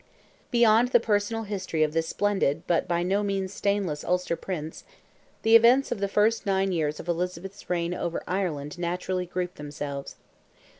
[0.51, 4.83] Round the personal history of this splendid, but by no means stainless Ulster Prince,
[5.43, 10.15] the events of the first nine years of Elizabeth's reign over Ireland naturally group themselves.